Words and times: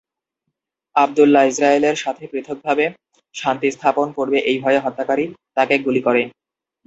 আবদুল্লাহ 0.95 1.43
ইসরায়েলের 1.47 1.95
সাথে 1.95 2.23
পৃথকভাবে 2.31 2.85
শান্তি 3.35 3.67
স্থাপন 3.71 4.07
করবে 4.17 4.37
এই 4.49 4.57
ভয়ে 4.63 4.83
হত্যাকারী 4.85 5.25
তাকে 5.57 5.75
গুলি 5.85 6.01
করে। 6.07 6.21